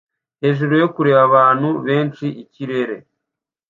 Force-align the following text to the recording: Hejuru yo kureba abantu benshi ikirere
Hejuru 0.43 0.73
yo 0.81 0.87
kureba 0.95 1.21
abantu 1.29 1.69
benshi 1.85 2.25
ikirere 2.43 2.95